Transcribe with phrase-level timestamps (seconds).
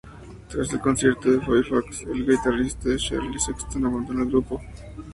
[0.49, 4.59] Tras el concierto en Fairfax, el guitarrista Charlie Sexton abandonó el grupo.